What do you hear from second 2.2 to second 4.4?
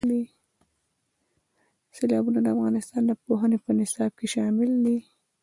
د افغانستان د پوهنې په نصاب کې